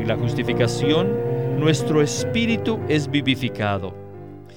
En 0.00 0.08
la 0.08 0.16
justificación, 0.16 1.60
nuestro 1.60 2.00
espíritu 2.00 2.80
es 2.88 3.10
vivificado. 3.10 3.94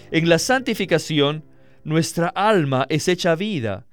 En 0.10 0.30
la 0.30 0.40
santificación, 0.40 1.44
nuestra 1.84 2.30
alma 2.30 2.86
es 2.88 3.10
hecha 3.10 3.36
vida. 3.36 3.86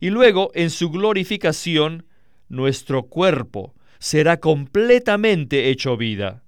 Y 0.00 0.10
luego, 0.10 0.50
en 0.54 0.68
su 0.68 0.90
glorificación, 0.90 2.04
nuestro 2.50 3.04
cuerpo 3.04 3.74
será 3.98 4.38
completamente 4.38 5.70
hecho 5.70 5.96
vida. 5.96 6.42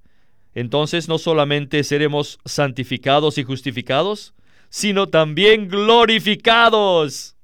Entonces 0.54 1.08
no 1.08 1.16
solamente 1.16 1.82
seremos 1.82 2.38
santificados 2.44 3.38
y 3.38 3.44
justificados, 3.44 4.34
sino 4.68 5.08
también 5.08 5.68
glorificados. 5.68 7.34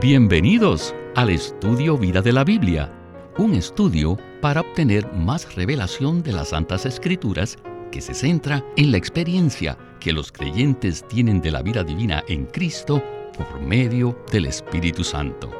Bienvenidos 0.00 0.94
al 1.14 1.28
estudio 1.28 1.98
Vida 1.98 2.22
de 2.22 2.32
la 2.32 2.42
Biblia, 2.42 2.90
un 3.38 3.54
estudio 3.54 4.16
para 4.40 4.60
obtener 4.60 5.10
más 5.12 5.54
revelación 5.54 6.22
de 6.22 6.32
las 6.32 6.50
Santas 6.50 6.86
Escrituras 6.86 7.58
que 7.90 8.00
se 8.00 8.14
centra 8.14 8.64
en 8.76 8.90
la 8.90 8.96
experiencia 8.96 9.76
que 10.00 10.12
los 10.12 10.32
creyentes 10.32 11.06
tienen 11.08 11.40
de 11.40 11.50
la 11.50 11.62
vida 11.62 11.84
divina 11.84 12.24
en 12.28 12.46
Cristo 12.46 13.02
por 13.36 13.60
medio 13.60 14.16
del 14.30 14.46
Espíritu 14.46 15.04
Santo. 15.04 15.50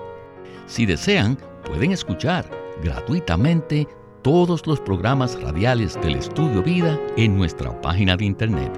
Si 0.67 0.87
desean, 0.87 1.39
pueden 1.65 1.93
escuchar 1.93 2.49
gratuitamente 2.83 3.87
todos 4.23 4.67
los 4.67 4.81
programas 4.81 5.41
radiales 5.41 6.01
del 6.01 6.17
Estudio 6.17 6.63
Vida 6.63 6.99
en 7.17 7.37
nuestra 7.37 7.81
página 7.81 8.17
de 8.17 8.25
internet 8.25 8.73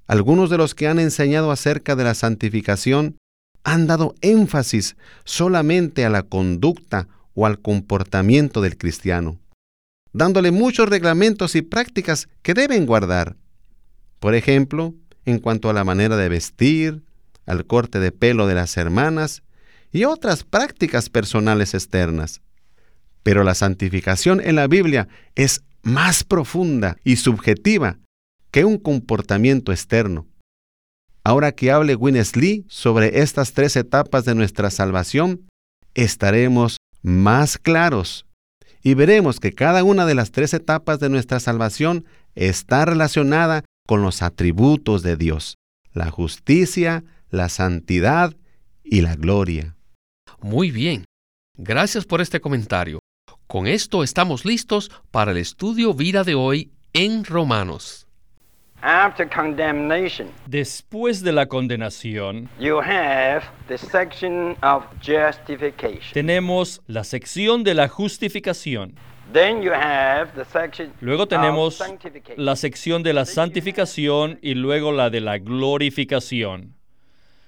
Algunos 0.06 0.50
de 0.50 0.58
los 0.58 0.74
que 0.74 0.88
han 0.88 0.98
enseñado 0.98 1.50
acerca 1.50 1.96
de 1.96 2.04
la 2.04 2.14
santificación 2.14 3.16
han 3.64 3.86
dado 3.86 4.14
énfasis 4.20 4.96
solamente 5.24 6.04
a 6.04 6.10
la 6.10 6.22
conducta 6.22 7.08
o 7.34 7.46
al 7.46 7.60
comportamiento 7.60 8.60
del 8.60 8.76
cristiano, 8.76 9.38
dándole 10.12 10.50
muchos 10.50 10.88
reglamentos 10.88 11.54
y 11.54 11.62
prácticas 11.62 12.28
que 12.42 12.54
deben 12.54 12.86
guardar. 12.86 13.36
Por 14.20 14.34
ejemplo, 14.34 14.94
en 15.24 15.38
cuanto 15.38 15.70
a 15.70 15.72
la 15.72 15.84
manera 15.84 16.16
de 16.16 16.28
vestir, 16.28 17.02
al 17.46 17.66
corte 17.66 17.98
de 17.98 18.12
pelo 18.12 18.46
de 18.46 18.54
las 18.54 18.76
hermanas 18.76 19.42
y 19.90 20.04
otras 20.04 20.44
prácticas 20.44 21.08
personales 21.08 21.74
externas. 21.74 22.40
Pero 23.22 23.44
la 23.44 23.54
santificación 23.54 24.40
en 24.40 24.56
la 24.56 24.66
Biblia 24.66 25.08
es 25.34 25.62
más 25.82 26.24
profunda 26.24 26.96
y 27.04 27.16
subjetiva 27.16 27.98
que 28.50 28.64
un 28.64 28.78
comportamiento 28.78 29.72
externo. 29.72 30.26
Ahora 31.24 31.52
que 31.52 31.70
hable 31.70 31.94
Winnesley 31.94 32.64
sobre 32.68 33.20
estas 33.20 33.52
tres 33.52 33.76
etapas 33.76 34.24
de 34.24 34.34
nuestra 34.34 34.70
salvación, 34.70 35.48
estaremos 35.94 36.76
más 37.02 37.58
claros 37.58 38.26
y 38.82 38.94
veremos 38.94 39.40
que 39.40 39.52
cada 39.52 39.84
una 39.84 40.06
de 40.06 40.14
las 40.14 40.32
tres 40.32 40.54
etapas 40.54 40.98
de 40.98 41.08
nuestra 41.08 41.40
salvación 41.40 42.04
está 42.34 42.84
relacionada 42.84 43.64
con 43.86 44.02
los 44.02 44.22
atributos 44.22 45.02
de 45.02 45.16
Dios, 45.16 45.56
la 45.92 46.10
justicia, 46.10 47.04
la 47.30 47.48
santidad 47.48 48.34
y 48.84 49.00
la 49.00 49.16
gloria. 49.16 49.76
Muy 50.40 50.70
bien. 50.70 51.04
Gracias 51.56 52.04
por 52.04 52.20
este 52.20 52.40
comentario. 52.40 52.98
Con 53.46 53.66
esto 53.66 54.02
estamos 54.02 54.44
listos 54.44 54.90
para 55.10 55.32
el 55.32 55.36
estudio 55.36 55.94
vida 55.94 56.24
de 56.24 56.34
hoy 56.34 56.72
en 56.92 57.24
Romanos. 57.24 58.06
Después 60.46 61.22
de 61.22 61.32
la 61.32 61.46
condenación, 61.46 62.48
tenemos 66.12 66.82
la 66.88 67.04
sección 67.04 67.62
de 67.62 67.74
la 67.74 67.88
justificación. 67.88 68.94
Luego 71.00 71.28
tenemos 71.28 71.82
la 72.36 72.56
sección 72.56 73.02
de 73.02 73.12
la 73.12 73.24
santificación 73.24 74.38
y 74.42 74.54
luego 74.54 74.92
la 74.92 75.10
de 75.10 75.20
la 75.20 75.38
glorificación. 75.38 76.74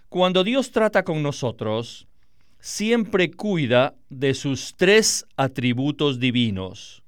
Cuando 0.09 0.45
Dios 0.45 0.71
trata 0.71 1.03
con 1.03 1.23
nosotros, 1.23 2.07
siempre 2.61 3.33
cuida 3.33 3.95
de 4.09 4.35
sus 4.35 4.75
tres 4.77 5.27
atributos 5.37 6.21
divinos. 6.21 7.03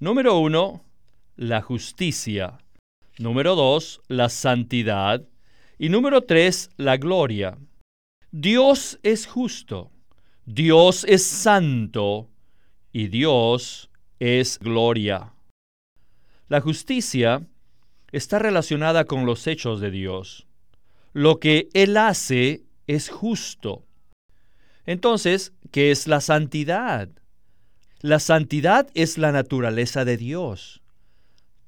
Número 0.00 0.36
uno, 0.38 0.82
la 1.36 1.62
justicia. 1.62 2.58
Número 3.18 3.54
dos, 3.54 4.00
la 4.08 4.28
santidad. 4.28 5.26
Y 5.78 5.88
número 5.88 6.22
tres, 6.22 6.70
la 6.76 6.96
gloria. 6.96 7.58
Dios 8.30 8.98
es 9.02 9.26
justo. 9.26 9.90
Dios 10.44 11.04
es 11.08 11.24
santo. 11.24 12.30
Y 12.92 13.08
Dios 13.08 13.90
es 14.18 14.58
gloria. 14.58 15.34
La 16.48 16.60
justicia 16.60 17.46
está 18.12 18.38
relacionada 18.38 19.04
con 19.04 19.26
los 19.26 19.46
hechos 19.46 19.80
de 19.80 19.90
Dios 19.90 20.48
lo 21.18 21.40
que 21.40 21.68
Él 21.74 21.96
hace 21.96 22.62
es 22.86 23.08
justo. 23.08 23.84
Entonces, 24.86 25.52
¿qué 25.70 25.90
es 25.90 26.06
la 26.06 26.20
santidad? 26.20 27.08
La 28.00 28.20
santidad 28.20 28.88
es 28.94 29.18
la 29.18 29.32
naturaleza 29.32 30.04
de 30.04 30.16
Dios. 30.16 30.80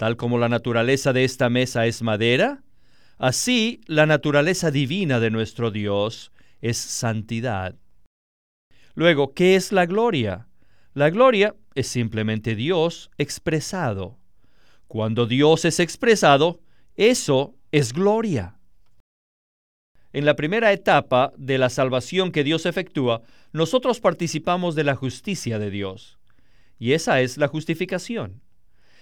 Tal 0.01 0.17
como 0.17 0.39
la 0.39 0.49
naturaleza 0.49 1.13
de 1.13 1.23
esta 1.23 1.47
mesa 1.51 1.85
es 1.85 2.01
madera, 2.01 2.63
así 3.19 3.81
la 3.85 4.07
naturaleza 4.07 4.71
divina 4.71 5.19
de 5.19 5.29
nuestro 5.29 5.69
Dios 5.69 6.31
es 6.59 6.77
santidad. 6.77 7.75
Luego, 8.95 9.35
¿qué 9.35 9.55
es 9.55 9.71
la 9.71 9.85
gloria? 9.85 10.47
La 10.95 11.11
gloria 11.11 11.55
es 11.75 11.85
simplemente 11.85 12.55
Dios 12.55 13.11
expresado. 13.19 14.17
Cuando 14.87 15.27
Dios 15.27 15.65
es 15.65 15.79
expresado, 15.79 16.61
Eso 16.95 17.53
es 17.71 17.93
gloria. 17.93 18.57
En 20.13 20.25
la 20.25 20.35
primera 20.35 20.73
etapa 20.73 21.31
de 21.37 21.59
la 21.59 21.69
salvación 21.69 22.31
que 22.31 22.43
Dios 22.43 22.65
efectúa, 22.65 23.21
nosotros 23.53 23.99
participamos 23.99 24.73
de 24.73 24.83
la 24.83 24.95
justicia 24.95 25.59
de 25.59 25.69
Dios. 25.69 26.17
Y 26.79 26.93
esa 26.93 27.21
es 27.21 27.37
la 27.37 27.47
justificación. 27.47 28.41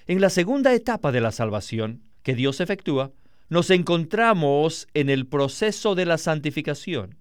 En 0.09 0.21
la 0.21 0.31
segunda 0.31 0.73
etapa 0.73 1.11
de 1.11 1.21
la 1.21 1.31
salvación 1.31 2.01
que 2.23 2.33
Dios 2.33 2.61
efectúa, 2.61 3.11
nos 3.47 3.69
encontramos 3.69 4.87
en 4.95 5.07
el 5.07 5.27
proceso 5.27 5.93
de 5.93 6.07
la 6.07 6.17
santificación, 6.17 7.19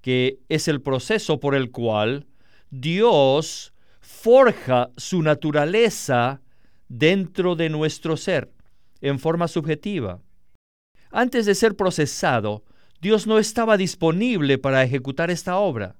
que 0.00 0.38
es 0.48 0.68
el 0.68 0.82
proceso 0.82 1.40
por 1.40 1.56
el 1.56 1.72
cual 1.72 2.28
Dios 2.70 3.74
forja 4.00 4.90
su 4.96 5.20
naturaleza 5.22 6.40
dentro 6.88 7.56
de 7.56 7.70
nuestro 7.70 8.16
ser 8.16 8.52
en 9.00 9.18
forma 9.18 9.48
subjetiva. 9.48 10.20
Antes 11.10 11.44
de 11.44 11.56
ser 11.56 11.74
procesado, 11.74 12.62
Dios 13.00 13.26
no 13.26 13.36
estaba 13.36 13.76
disponible 13.76 14.58
para 14.58 14.84
ejecutar 14.84 15.28
esta 15.28 15.56
obra. 15.56 15.96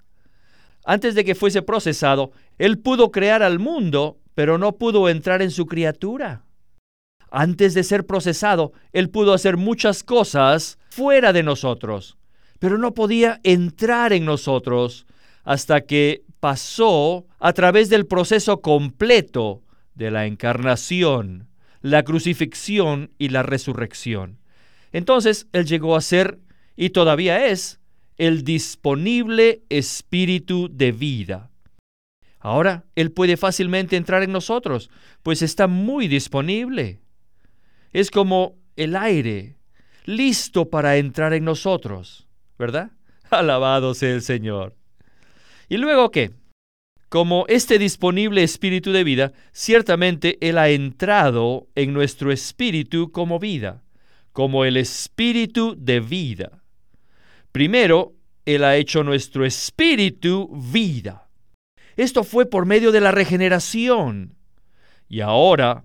Antes 0.84 1.14
de 1.14 1.24
que 1.24 1.34
fuese 1.34 1.62
procesado, 1.62 2.32
Él 2.58 2.78
pudo 2.78 3.10
crear 3.10 3.42
al 3.42 3.58
mundo, 3.58 4.18
pero 4.34 4.58
no 4.58 4.72
pudo 4.72 5.08
entrar 5.08 5.42
en 5.42 5.50
su 5.50 5.66
criatura. 5.66 6.44
Antes 7.30 7.74
de 7.74 7.84
ser 7.84 8.06
procesado, 8.06 8.72
Él 8.92 9.10
pudo 9.10 9.34
hacer 9.34 9.56
muchas 9.56 10.02
cosas 10.02 10.78
fuera 10.90 11.32
de 11.32 11.42
nosotros, 11.42 12.16
pero 12.58 12.78
no 12.78 12.94
podía 12.94 13.40
entrar 13.44 14.12
en 14.12 14.24
nosotros 14.24 15.06
hasta 15.44 15.82
que 15.82 16.22
pasó 16.40 17.26
a 17.38 17.52
través 17.52 17.88
del 17.88 18.06
proceso 18.06 18.60
completo 18.60 19.62
de 19.94 20.10
la 20.10 20.26
encarnación, 20.26 21.48
la 21.82 22.02
crucifixión 22.02 23.10
y 23.18 23.28
la 23.28 23.42
resurrección. 23.42 24.38
Entonces 24.92 25.46
Él 25.52 25.66
llegó 25.66 25.96
a 25.96 26.00
ser 26.00 26.38
y 26.76 26.90
todavía 26.90 27.46
es 27.46 27.79
el 28.20 28.44
disponible 28.44 29.62
espíritu 29.70 30.68
de 30.70 30.92
vida. 30.92 31.50
Ahora 32.38 32.84
Él 32.94 33.12
puede 33.12 33.38
fácilmente 33.38 33.96
entrar 33.96 34.22
en 34.22 34.30
nosotros, 34.30 34.90
pues 35.22 35.40
está 35.40 35.66
muy 35.66 36.06
disponible. 36.06 37.00
Es 37.94 38.10
como 38.10 38.58
el 38.76 38.94
aire, 38.94 39.56
listo 40.04 40.68
para 40.68 40.98
entrar 40.98 41.32
en 41.32 41.44
nosotros, 41.44 42.26
¿verdad? 42.58 42.90
Alabado 43.30 43.94
sea 43.94 44.12
el 44.12 44.20
Señor. 44.20 44.76
¿Y 45.70 45.78
luego 45.78 46.10
qué? 46.10 46.32
Como 47.08 47.46
este 47.48 47.78
disponible 47.78 48.42
espíritu 48.42 48.92
de 48.92 49.02
vida, 49.02 49.32
ciertamente 49.52 50.36
Él 50.46 50.58
ha 50.58 50.68
entrado 50.68 51.68
en 51.74 51.94
nuestro 51.94 52.32
espíritu 52.32 53.12
como 53.12 53.38
vida, 53.38 53.82
como 54.32 54.66
el 54.66 54.76
espíritu 54.76 55.74
de 55.78 56.00
vida. 56.00 56.59
Primero, 57.52 58.14
Él 58.44 58.64
ha 58.64 58.76
hecho 58.76 59.02
nuestro 59.02 59.44
espíritu 59.44 60.48
vida. 60.52 61.28
Esto 61.96 62.24
fue 62.24 62.46
por 62.46 62.66
medio 62.66 62.92
de 62.92 63.00
la 63.00 63.10
regeneración. 63.10 64.36
Y 65.08 65.20
ahora, 65.20 65.84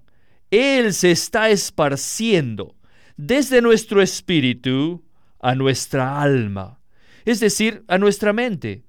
Él 0.51 0.93
se 0.93 1.11
está 1.11 1.49
esparciendo 1.49 2.75
desde 3.17 3.61
nuestro 3.61 4.01
espíritu 4.01 5.03
a 5.39 5.55
nuestra 5.55 6.21
alma, 6.21 6.79
es 7.23 7.39
decir, 7.39 7.83
a 7.87 7.97
nuestra 7.97 8.33
mente, 8.33 8.83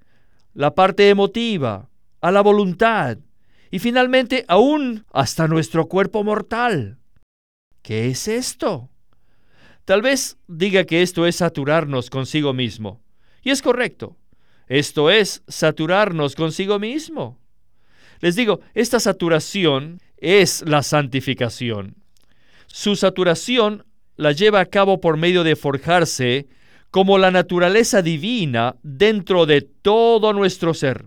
la 0.55 0.75
parte 0.75 1.09
emotiva, 1.09 1.91
a 2.21 2.31
la 2.31 2.41
voluntad 2.41 3.19
y 3.71 3.79
finalmente 3.79 4.45
aún 4.49 5.05
hasta 5.13 5.49
nuestro 5.49 5.87
cuerpo 5.87 6.25
mortal. 6.25 6.99
¿Qué 7.83 8.09
es 8.09 8.27
esto? 8.27 8.91
Tal 9.87 10.03
vez 10.03 10.37
diga 10.49 10.83
que 10.83 11.01
esto 11.01 11.27
es 11.27 11.37
saturarnos 11.37 12.11
consigo 12.11 12.53
mismo. 12.53 13.01
Y 13.43 13.51
es 13.51 13.63
correcto. 13.63 14.17
Esto 14.67 15.11
es 15.11 15.45
saturarnos 15.47 16.35
consigo 16.35 16.81
mismo. 16.81 17.39
Les 18.19 18.35
digo, 18.35 18.59
esta 18.75 18.99
saturación 18.99 20.01
es 20.17 20.65
la 20.67 20.83
santificación. 20.83 21.95
Su 22.67 22.97
saturación 22.97 23.85
la 24.17 24.33
lleva 24.33 24.59
a 24.59 24.67
cabo 24.67 25.01
por 25.01 25.19
medio 25.19 25.45
de 25.45 25.55
forjarse 25.55 26.49
como 26.91 27.17
la 27.17 27.31
naturaleza 27.31 28.03
divina 28.03 28.75
dentro 28.83 29.47
de 29.47 29.61
todo 29.61 30.33
nuestro 30.33 30.75
ser. 30.75 31.07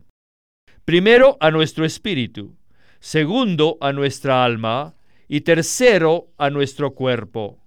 Primero 0.85 1.35
a 1.41 1.51
nuestro 1.51 1.83
espíritu, 1.83 2.55
segundo 3.01 3.77
a 3.81 3.91
nuestra 3.91 4.45
alma 4.45 4.95
y 5.27 5.41
tercero 5.41 6.29
a 6.37 6.49
nuestro 6.49 6.91
cuerpo 6.91 7.58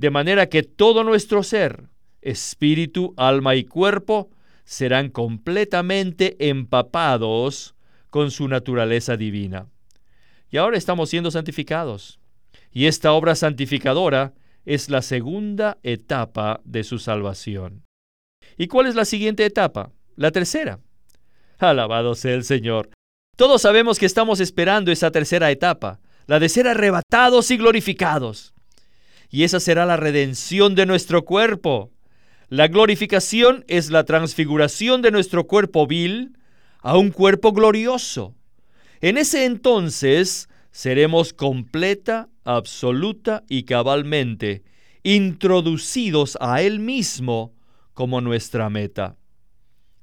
de 0.00 0.08
manera 0.08 0.48
que 0.48 0.62
todo 0.62 1.04
nuestro 1.04 1.42
ser, 1.42 1.90
espíritu, 2.22 3.12
alma 3.18 3.54
y 3.54 3.64
cuerpo, 3.64 4.30
serán 4.64 5.10
completamente 5.10 6.48
empapados 6.48 7.74
con 8.08 8.30
su 8.30 8.48
naturaleza 8.48 9.18
divina. 9.18 9.66
Y 10.50 10.56
ahora 10.56 10.78
estamos 10.78 11.10
siendo 11.10 11.30
santificados. 11.30 12.18
Y 12.72 12.86
esta 12.86 13.12
obra 13.12 13.34
santificadora 13.34 14.32
es 14.64 14.88
la 14.88 15.02
segunda 15.02 15.76
etapa 15.82 16.62
de 16.64 16.82
su 16.82 16.98
salvación. 16.98 17.82
¿Y 18.56 18.68
cuál 18.68 18.86
es 18.86 18.94
la 18.94 19.04
siguiente 19.04 19.44
etapa? 19.44 19.92
La 20.16 20.30
tercera. 20.30 20.80
Alabado 21.58 22.14
sea 22.14 22.32
el 22.32 22.44
Señor. 22.44 22.88
Todos 23.36 23.60
sabemos 23.60 23.98
que 23.98 24.06
estamos 24.06 24.40
esperando 24.40 24.90
esa 24.90 25.10
tercera 25.10 25.50
etapa, 25.50 26.00
la 26.26 26.38
de 26.38 26.48
ser 26.48 26.68
arrebatados 26.68 27.50
y 27.50 27.58
glorificados 27.58 28.54
y 29.30 29.44
esa 29.44 29.60
será 29.60 29.86
la 29.86 29.96
redención 29.96 30.74
de 30.74 30.86
nuestro 30.86 31.24
cuerpo. 31.24 31.90
La 32.48 32.66
glorificación 32.66 33.64
es 33.68 33.90
la 33.90 34.04
transfiguración 34.04 35.02
de 35.02 35.12
nuestro 35.12 35.46
cuerpo 35.46 35.86
vil 35.86 36.36
a 36.80 36.96
un 36.98 37.10
cuerpo 37.10 37.52
glorioso. 37.52 38.34
En 39.00 39.16
ese 39.16 39.44
entonces 39.44 40.48
seremos 40.72 41.32
completa, 41.32 42.28
absoluta 42.44 43.44
y 43.48 43.62
cabalmente 43.62 44.64
introducidos 45.02 46.36
a 46.40 46.60
Él 46.60 46.80
mismo 46.80 47.54
como 47.94 48.20
nuestra 48.20 48.68
meta. 48.68 49.16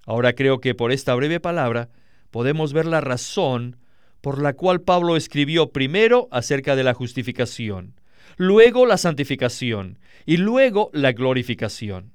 Ahora 0.06 0.34
creo 0.34 0.62
que 0.62 0.74
por 0.74 0.92
esta 0.92 1.14
breve 1.16 1.40
palabra 1.40 1.90
podemos 2.32 2.72
ver 2.72 2.86
la 2.86 3.02
razón 3.02 3.78
por 4.22 4.42
la 4.42 4.54
cual 4.54 4.82
Pablo 4.82 5.18
escribió 5.18 5.72
primero 5.72 6.28
acerca 6.32 6.76
de 6.76 6.84
la 6.84 6.94
justificación 6.94 7.94
luego 8.38 8.86
la 8.86 8.98
santificación 8.98 10.00
y 10.26 10.38
luego 10.38 10.90
la 10.94 11.12
glorificación. 11.12 12.14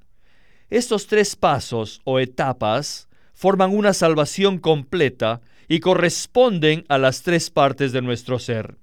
Estos 0.71 1.07
tres 1.09 1.37
pasos 1.37 2.01
o 2.05 2.19
etapas 2.19 3.09
forman 3.35 3.77
una 3.77 3.93
salvación 3.93 4.59
completa 4.59 5.43
y 5.69 5.81
corresponden 5.81 6.85
a 6.89 6.99
las 6.99 7.23
tres 7.23 7.51
partes 7.51 7.93
de 7.93 8.03
nuestro 8.03 8.39
ser. 8.39 8.77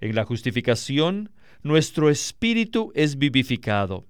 En 0.00 0.14
la 0.14 0.24
justificación, 0.24 1.30
nuestro 1.62 2.10
espíritu 2.10 2.92
es 2.94 3.18
vivificado. 3.18 4.04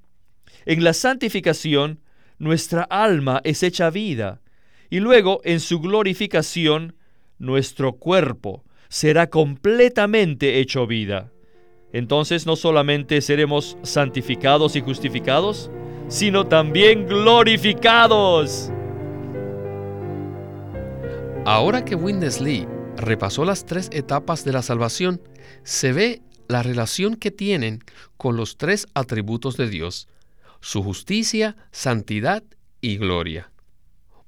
En 0.64 0.83
la 0.85 0.93
santificación, 0.93 2.00
nuestra 2.38 2.83
alma 2.83 3.40
es 3.45 3.62
hecha 3.62 3.90
vida. 3.90 4.40
Y 4.90 5.00
luego, 5.00 5.40
en 5.45 5.61
su 5.61 5.81
glorificación, 5.81 6.97
nuestro 7.38 7.95
cuerpo 7.95 8.64
será 8.88 9.28
completamente 9.28 10.61
hecho 10.61 10.87
vida 10.87 11.31
entonces 11.92 12.47
no 12.47 12.57
solamente 12.57 13.21
seremos 13.21 13.76
santificados 13.83 14.76
y 14.76 14.80
justificados, 14.80 15.71
sino 16.09 16.47
también 16.47 17.07
glorificados. 17.07 18.71
Ahora 21.45 21.85
que 21.85 21.95
Windesley 21.95 22.66
repasó 22.97 23.45
las 23.45 23.64
tres 23.64 23.88
etapas 23.92 24.45
de 24.45 24.52
la 24.52 24.62
salvación, 24.62 25.23
se 25.62 25.92
ve 25.92 26.23
la 26.47 26.62
relación 26.62 27.14
que 27.16 27.30
tienen 27.30 27.80
con 28.16 28.37
los 28.37 28.57
tres 28.57 28.87
atributos 28.95 29.57
de 29.57 29.68
Dios, 29.68 30.09
su 30.61 30.83
justicia, 30.83 31.57
santidad 31.71 32.42
y 32.80 32.97
gloria. 32.97 33.50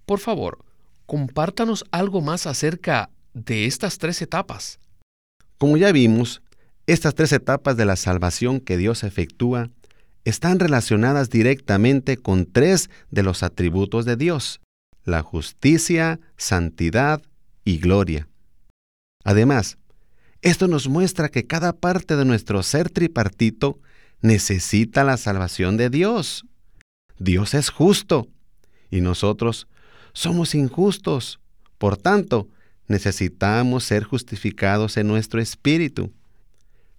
Por 0.07 0.19
favor, 0.19 0.65
compártanos 1.07 1.85
algo 1.91 2.21
más 2.21 2.47
acerca 2.47 3.11
de 3.35 3.67
estas 3.67 3.99
tres 3.99 4.23
etapas. 4.23 4.79
Como 5.59 5.77
ya 5.77 5.93
vimos, 5.93 6.43
estas 6.87 7.15
tres 7.15 7.33
etapas 7.33 7.77
de 7.77 7.85
la 7.85 7.97
salvación 7.97 8.61
que 8.61 8.77
Dios 8.77 9.05
efectúa 9.05 9.71
están 10.25 10.59
relacionadas 10.59 11.31
directamente 11.31 12.17
con 12.17 12.47
tres 12.47 12.91
de 13.11 13.23
los 13.23 13.43
atributos 13.43 14.05
de 14.05 14.17
Dios, 14.17 14.61
la 15.05 15.23
justicia, 15.23 16.21
santidad 16.37 17.23
y 17.65 17.79
gloria. 17.79 18.29
Además, 19.25 19.79
esto 20.43 20.69
nos 20.69 20.89
muestra 20.89 21.29
que 21.29 21.47
cada 21.47 21.73
parte 21.75 22.17
de 22.17 22.25
nuestro 22.25 22.63
ser 22.63 22.91
tripartito 22.91 23.79
necesita 24.21 25.05
la 25.05 25.17
salvación 25.17 25.77
de 25.77 25.91
Dios. 25.91 26.45
Dios 27.19 27.55
es 27.55 27.71
justo 27.71 28.29
y 28.91 29.01
nosotros 29.01 29.69
somos 30.13 30.55
injustos. 30.55 31.41
Por 31.79 31.97
tanto, 31.97 32.49
necesitamos 32.89 33.85
ser 33.85 34.05
justificados 34.05 34.97
en 34.97 35.07
nuestro 35.07 35.41
espíritu. 35.41 36.13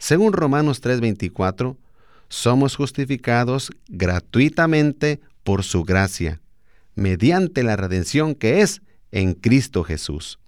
Según 0.01 0.33
Romanos 0.33 0.81
3:24, 0.81 1.77
somos 2.27 2.75
justificados 2.75 3.69
gratuitamente 3.87 5.19
por 5.43 5.63
su 5.63 5.83
gracia, 5.83 6.41
mediante 6.95 7.61
la 7.61 7.75
redención 7.75 8.33
que 8.33 8.61
es 8.61 8.81
en 9.11 9.35
Cristo 9.35 9.83
Jesús. 9.83 10.39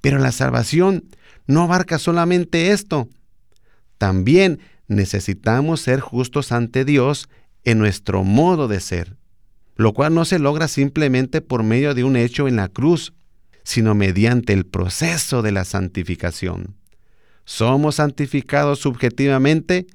Pero 0.00 0.18
la 0.18 0.32
salvación 0.32 1.04
no 1.46 1.64
abarca 1.64 1.98
solamente 1.98 2.70
esto. 2.70 3.06
También 3.98 4.60
necesitamos 4.88 5.82
ser 5.82 6.00
justos 6.00 6.52
ante 6.52 6.86
Dios 6.86 7.28
en 7.64 7.78
nuestro 7.78 8.24
modo 8.24 8.66
de 8.66 8.80
ser, 8.80 9.18
lo 9.74 9.92
cual 9.92 10.14
no 10.14 10.24
se 10.24 10.38
logra 10.38 10.68
simplemente 10.68 11.42
por 11.42 11.64
medio 11.64 11.92
de 11.92 12.04
un 12.04 12.16
hecho 12.16 12.48
en 12.48 12.56
la 12.56 12.68
cruz, 12.68 13.12
sino 13.62 13.94
mediante 13.94 14.54
el 14.54 14.64
proceso 14.64 15.42
de 15.42 15.52
la 15.52 15.66
santificación. 15.66 16.76
Somos 17.46 17.94
santificados 17.94 18.80
subjetivamente 18.80 19.86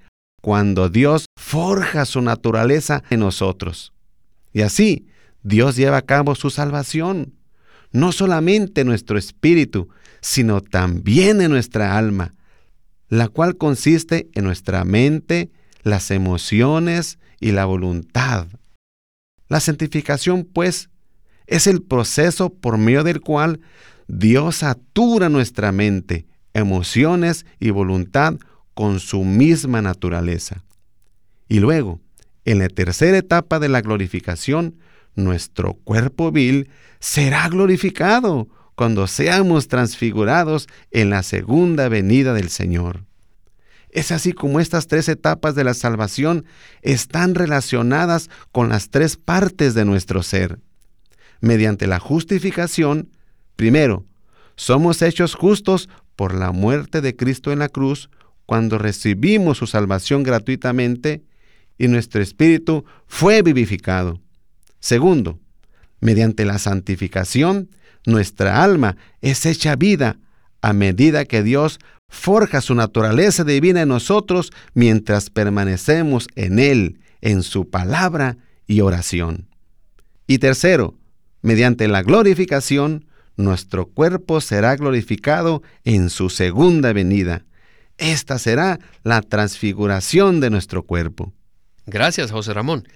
cuando 0.42 0.90
Dios 0.90 1.26
forja 1.38 2.06
su 2.06 2.22
naturaleza 2.22 3.04
en 3.10 3.20
nosotros. 3.20 3.94
Y 4.54 4.62
así, 4.62 5.06
Dios 5.44 5.76
lleva 5.76 5.98
a 5.98 6.02
cabo 6.02 6.34
su 6.34 6.50
salvación, 6.50 7.34
no 7.92 8.14
solamente 8.14 8.82
en 8.82 8.88
nuestro 8.88 9.18
espíritu, 9.18 9.90
sino 10.22 10.62
también 10.62 11.42
en 11.42 11.52
nuestra 11.52 11.98
alma, 11.98 12.36
la 13.10 13.28
cual 13.28 13.58
consiste 13.58 14.30
en 14.34 14.46
nuestra 14.46 14.86
mente, 14.86 15.52
las 15.84 16.10
emociones 16.10 17.20
y 17.42 17.52
la 17.52 17.66
voluntad. 17.66 18.48
La 19.50 19.60
santificación, 19.60 20.46
pues, 20.46 20.90
es 21.48 21.68
el 21.68 21.82
proceso 21.82 22.54
por 22.54 22.78
medio 22.78 23.04
del 23.04 23.20
cual 23.20 23.60
Dios 24.08 24.58
satura 24.58 25.28
nuestra 25.28 25.74
mente, 25.74 26.28
emociones 26.54 27.46
y 27.60 27.70
voluntad 27.70 28.36
con 28.74 29.00
su 29.00 29.24
misma 29.24 29.82
naturaleza. 29.82 30.64
Y 31.48 31.60
luego, 31.60 32.00
en 32.46 32.60
la 32.60 32.68
tercera 32.68 33.18
etapa 33.18 33.60
de 33.60 33.70
la 33.70 33.82
glorificación, 33.82 34.78
nuestro 35.16 35.74
cuerpo 35.74 36.32
vil 36.32 36.70
será 37.00 37.48
glorificado 37.50 38.48
cuando 38.76 39.08
seamos 39.08 39.68
transfigurados 39.68 40.68
en 40.92 41.10
la 41.10 41.24
segunda 41.24 41.90
venida 41.90 42.34
del 42.34 42.50
Señor. 42.50 43.04
Es 43.90 44.12
así 44.12 44.32
como 44.32 44.60
estas 44.60 44.88
tres 44.88 45.10
etapas 45.10 45.54
de 45.54 45.66
la 45.66 45.74
salvación 45.74 46.46
están 46.82 47.36
relacionadas 47.36 48.30
con 48.52 48.70
las 48.70 48.90
tres 48.90 49.18
partes 49.18 49.74
de 49.74 49.84
nuestro 49.84 50.24
ser. 50.24 50.60
Mediante 51.42 51.88
la 51.88 52.00
justificación, 52.00 53.10
primero, 53.58 54.06
somos 54.56 55.02
hechos 55.02 55.36
justos 55.36 55.90
por 56.22 56.36
la 56.36 56.52
muerte 56.52 57.02
de 57.02 57.16
Cristo 57.16 57.52
en 57.52 57.58
la 57.58 57.68
cruz 57.68 58.12
cuando 58.46 58.78
recibimos 58.78 59.58
su 59.58 59.66
salvación 59.66 60.22
gratuitamente 60.22 61.24
y 61.80 61.88
nuestro 61.88 62.22
espíritu 62.22 62.86
fue 63.08 63.42
vivificado. 63.42 64.22
Segundo, 64.80 65.40
mediante 66.00 66.46
la 66.46 66.60
santificación, 66.60 67.72
nuestra 68.06 68.64
alma 68.64 68.98
es 69.22 69.48
hecha 69.48 69.76
vida 69.76 70.20
a 70.62 70.74
medida 70.74 71.26
que 71.26 71.42
Dios 71.42 71.80
forja 72.08 72.62
su 72.62 72.76
naturaleza 72.76 73.44
divina 73.44 73.82
en 73.82 73.90
nosotros 73.90 74.52
mientras 74.76 75.32
permanecemos 75.32 76.28
en 76.36 76.60
Él, 76.60 77.00
en 77.22 77.42
su 77.42 77.68
palabra 77.72 78.38
y 78.68 78.82
oración. 78.82 79.48
Y 80.28 80.38
tercero, 80.38 81.00
mediante 81.42 81.88
la 81.88 82.04
glorificación, 82.04 83.08
nuestro 83.42 83.88
cuerpo 83.88 84.42
será 84.42 84.76
glorificado 84.76 85.62
en 85.84 86.10
su 86.10 86.30
segunda 86.30 86.94
venida. 86.94 87.46
Esta 87.98 88.40
será 88.40 88.80
la 89.04 89.22
transfiguración 89.22 90.40
de 90.40 90.50
nuestro 90.50 90.84
cuerpo. 90.84 91.34
Gracias, 91.86 92.32
José 92.32 92.54
Ramón. 92.54 92.88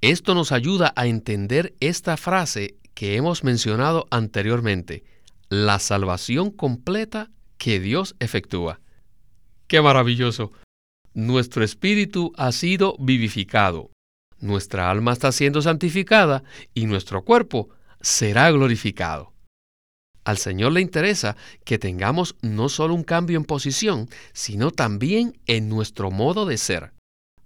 Esto 0.00 0.34
nos 0.34 0.52
ayuda 0.52 0.92
a 0.96 1.06
entender 1.06 1.74
esta 1.80 2.16
frase 2.16 2.76
que 2.94 3.16
hemos 3.16 3.44
mencionado 3.44 4.06
anteriormente, 4.10 5.04
la 5.48 5.78
salvación 5.78 6.50
completa 6.50 7.30
que 7.56 7.80
Dios 7.80 8.16
efectúa. 8.20 8.80
¡Qué 9.66 9.80
maravilloso! 9.80 10.52
Nuestro 11.14 11.64
espíritu 11.64 12.32
ha 12.36 12.52
sido 12.52 12.96
vivificado, 12.98 13.90
nuestra 14.40 14.90
alma 14.90 15.12
está 15.12 15.32
siendo 15.32 15.62
santificada 15.62 16.44
y 16.74 16.86
nuestro 16.86 17.24
cuerpo 17.24 17.70
será 18.00 18.50
glorificado. 18.50 19.32
Al 20.28 20.36
Señor 20.36 20.72
le 20.72 20.82
interesa 20.82 21.36
que 21.64 21.78
tengamos 21.78 22.36
no 22.42 22.68
solo 22.68 22.92
un 22.92 23.02
cambio 23.02 23.38
en 23.38 23.46
posición, 23.46 24.10
sino 24.34 24.70
también 24.70 25.32
en 25.46 25.70
nuestro 25.70 26.10
modo 26.10 26.44
de 26.44 26.58
ser. 26.58 26.92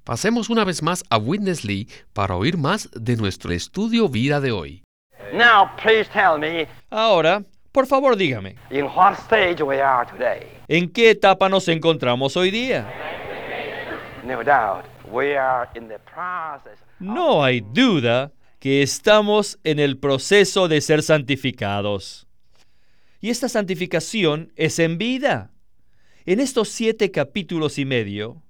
Pasemos 0.03 0.51
una 0.51 0.65
vez 0.65 0.83
más 0.83 1.05
a 1.09 1.17
Witness 1.17 1.65
Lee 1.65 1.87
para 2.13 2.35
oír 2.35 2.59
más 2.59 2.91
de 2.93 3.15
nuestro 3.17 3.53
estudio 3.53 4.09
vida 4.09 4.41
de 4.41 4.51
hoy. 4.51 4.83
Ahora, 6.91 7.45
por 7.71 7.87
favor, 7.87 8.17
dígame. 8.17 8.57
¿En 10.67 10.91
qué 10.91 11.11
etapa 11.11 11.49
nos 11.49 11.69
encontramos 11.69 12.37
hoy 12.37 12.51
día? 12.51 12.93
No 16.99 17.45
hay 17.45 17.61
duda 17.61 18.33
que 18.59 18.83
estamos 18.83 19.61
en 19.63 19.79
el 19.79 19.99
proceso 19.99 20.67
de 20.67 20.81
ser 20.81 21.05
santificados. 21.05 22.27
Y 23.23 23.31
esta 23.31 23.49
santificación 23.49 24.53
es 24.57 24.81
en 24.81 24.99
vida. 24.99 25.53
En 26.27 26.41
estos 26.41 26.69
siete 26.69 27.13
capítulos 27.13 27.79
y 27.79 27.85
medio, 27.85 28.43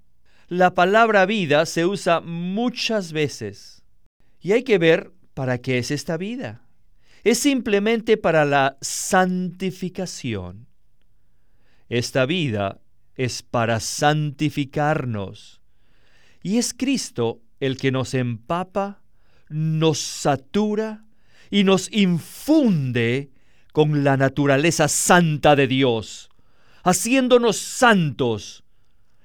la 0.47 0.73
palabra 0.73 1.27
vida 1.27 1.67
se 1.67 1.85
usa 1.85 2.21
muchas 2.21 3.13
veces. 3.13 3.83
Y 4.41 4.53
hay 4.53 4.63
que 4.63 4.79
ver 4.79 5.11
para 5.35 5.59
qué 5.59 5.77
es 5.77 5.91
esta 5.91 6.17
vida. 6.17 6.67
Es 7.23 7.37
simplemente 7.37 8.17
para 8.17 8.45
la 8.45 8.77
santificación. 8.81 10.65
Esta 11.87 12.25
vida 12.25 12.81
es 13.15 13.43
para 13.43 13.79
santificarnos. 13.79 15.61
Y 16.41 16.57
es 16.57 16.73
Cristo 16.73 17.43
el 17.59 17.77
que 17.77 17.91
nos 17.91 18.15
empapa, 18.15 19.03
nos 19.49 19.99
satura 19.99 21.05
y 21.51 21.63
nos 21.63 21.91
infunde 21.91 23.32
con 23.73 24.03
la 24.03 24.17
naturaleza 24.17 24.87
santa 24.87 25.55
de 25.55 25.67
Dios, 25.67 26.29
haciéndonos 26.83 27.57
santos 27.57 28.63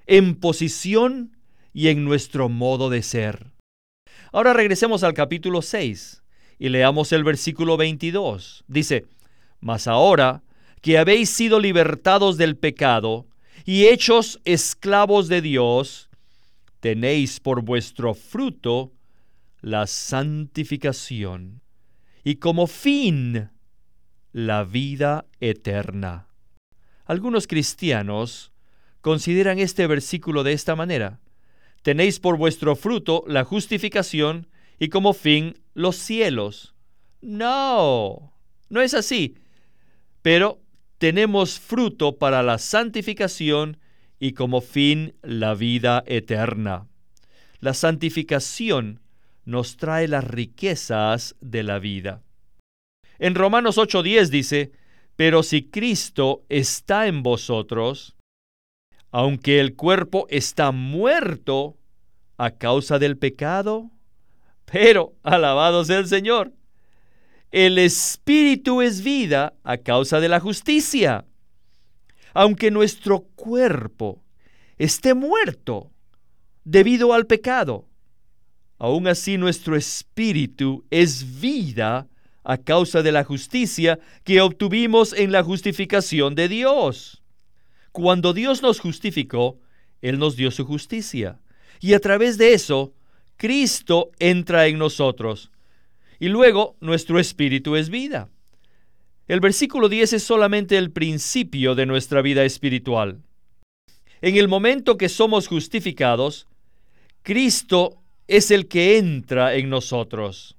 en 0.07 0.35
posición 0.35 1.37
y 1.75 1.88
en 1.88 2.05
nuestro 2.05 2.49
modo 2.49 2.88
de 2.88 3.02
ser. 3.02 3.52
Ahora 4.33 4.55
regresemos 4.55 5.05
al 5.05 5.12
capítulo 5.12 5.61
6 5.62 6.23
y 6.59 6.71
leamos 6.71 7.12
el 7.12 7.25
versículo 7.25 7.76
22. 7.76 8.64
Dice, 8.67 9.05
Mas 9.61 9.87
ahora 9.87 10.43
que 10.81 10.97
habéis 10.97 11.28
sido 11.28 11.61
libertados 11.61 12.38
del 12.38 12.57
pecado 12.57 13.26
y 13.67 13.87
hechos 13.87 14.40
esclavos 14.45 15.28
de 15.28 15.43
Dios, 15.43 16.09
tenéis 16.81 17.38
por 17.38 17.62
vuestro 17.62 18.14
fruto 18.14 18.93
la 19.61 19.87
santificación 19.87 21.61
y 22.25 22.37
como 22.37 22.67
fin 22.67 23.50
la 24.32 24.64
vida 24.64 25.26
eterna. 25.40 26.28
Algunos 27.04 27.47
cristianos 27.47 28.52
consideran 29.00 29.58
este 29.58 29.87
versículo 29.87 30.42
de 30.42 30.52
esta 30.52 30.76
manera. 30.76 31.20
Tenéis 31.82 32.20
por 32.20 32.37
vuestro 32.37 32.76
fruto 32.76 33.25
la 33.26 33.44
justificación 33.44 34.49
y 34.78 34.88
como 34.88 35.12
fin 35.12 35.58
los 35.75 35.97
cielos. 35.97 36.75
No, 37.20 38.32
no 38.68 38.80
es 38.80 38.94
así. 38.94 39.37
Pero 40.23 40.61
tenemos 40.99 41.58
fruto 41.58 42.18
para 42.18 42.42
la 42.42 42.58
santificación 42.58 43.78
y 44.20 44.32
como 44.32 44.61
fin 44.61 45.14
la 45.23 45.54
vida 45.54 46.02
eterna. 46.06 46.88
La 47.61 47.75
santificación 47.75 49.00
nos 49.44 49.76
trae 49.76 50.08
las 50.08 50.25
riquezas 50.25 51.37
de 51.40 51.62
la 51.62 51.78
vida. 51.78 52.23
En 53.18 53.34
Romanos 53.34 53.78
8:10 53.78 54.28
dice, 54.30 54.72
pero 55.16 55.42
si 55.42 55.64
Cristo 55.64 56.44
está 56.48 57.08
en 57.08 57.22
vosotros, 57.22 58.16
aunque 59.10 59.58
el 59.58 59.75
cuerpo 59.75 60.26
está 60.30 60.70
muerto 60.70 61.76
a 62.37 62.52
causa 62.52 62.98
del 63.00 63.18
pecado, 63.18 63.90
pero 64.64 65.14
alabado 65.25 65.84
sea 65.84 65.98
el 65.98 66.06
Señor, 66.06 66.52
el 67.50 67.78
espíritu 67.78 68.82
es 68.82 69.02
vida 69.02 69.54
a 69.64 69.78
causa 69.78 70.20
de 70.20 70.28
la 70.28 70.38
justicia. 70.38 71.25
Aunque 72.34 72.70
nuestro 72.70 73.22
cuerpo 73.34 74.22
esté 74.76 75.14
muerto 75.14 75.90
debido 76.62 77.14
al 77.14 77.26
pecado, 77.26 77.88
aún 78.78 79.08
así 79.08 79.38
nuestro 79.38 79.75
espíritu 79.75 80.84
es 80.90 81.40
vida 81.40 82.06
a 82.49 82.57
causa 82.57 83.02
de 83.02 83.12
la 83.12 83.25
justicia 83.25 84.00
que 84.25 84.40
obtuvimos 84.40 85.12
en 85.12 85.33
la 85.33 85.43
justificación 85.43 86.35
de 86.35 86.49
Dios. 86.49 87.23
Cuando 87.93 88.33
Dios 88.33 88.62
nos 88.62 88.81
justificó, 88.81 89.61
Él 90.00 90.19
nos 90.19 90.35
dio 90.35 90.50
su 90.50 90.64
justicia. 90.64 91.40
Y 91.78 91.93
a 91.93 92.00
través 92.00 92.38
de 92.38 92.55
eso, 92.55 92.95
Cristo 93.37 94.12
entra 94.19 94.67
en 94.67 94.78
nosotros. 94.78 95.50
Y 96.19 96.28
luego 96.28 96.75
nuestro 96.81 97.21
espíritu 97.21 97.76
es 97.76 97.90
vida. 97.90 98.31
El 99.26 99.40
versículo 99.40 99.90
10 99.90 100.14
es 100.14 100.23
solamente 100.23 100.78
el 100.78 100.90
principio 100.90 101.75
de 101.75 101.85
nuestra 101.85 102.23
vida 102.23 102.47
espiritual. 102.47 103.21
En 104.23 104.37
el 104.37 104.49
momento 104.49 104.97
que 104.97 105.11
somos 105.11 105.49
justificados, 105.49 106.47
Cristo 107.23 108.00
es 108.26 108.50
el 108.50 108.69
que 108.69 108.97
entra 108.97 109.55
en 109.55 109.69
nosotros. 109.69 110.57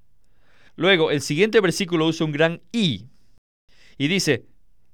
Luego, 0.80 1.12
el 1.12 1.20
siguiente 1.20 1.60
versículo 1.60 2.06
usa 2.08 2.26
un 2.26 2.32
gran 2.32 2.62
y. 2.72 3.08
Y 3.98 4.08
dice, 4.08 4.46